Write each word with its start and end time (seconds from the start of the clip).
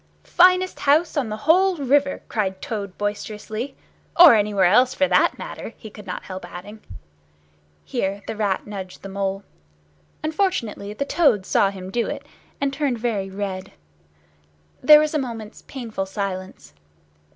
"Finest 0.23 0.79
house 0.79 1.15
on 1.15 1.29
the 1.29 1.37
whole 1.45 1.77
river," 1.77 2.23
cried 2.27 2.59
Toad 2.59 2.97
boisterously. 2.97 3.75
"Or 4.19 4.33
anywhere 4.33 4.65
else, 4.65 4.95
for 4.95 5.07
that 5.07 5.37
matter," 5.37 5.73
he 5.77 5.91
could 5.91 6.07
not 6.07 6.23
help 6.23 6.43
adding. 6.43 6.79
Here 7.85 8.23
the 8.25 8.35
Rat 8.35 8.65
nudged 8.65 9.03
the 9.03 9.09
Mole. 9.09 9.43
Unfortunately 10.23 10.91
the 10.93 11.05
Toad 11.05 11.45
saw 11.45 11.69
him 11.69 11.91
do 11.91 12.07
it, 12.07 12.25
and 12.59 12.73
turned 12.73 12.97
very 12.97 13.29
red. 13.29 13.73
There 14.81 14.99
was 15.01 15.13
a 15.13 15.19
moment's 15.19 15.61
painful 15.61 16.07
silence. 16.07 16.73